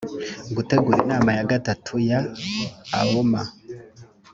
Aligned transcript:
gutegura 0.55 0.97
inama 1.03 1.29
ya 1.37 1.43
gatatu 1.51 1.93
ya 2.09 2.19
aoma 2.99 3.41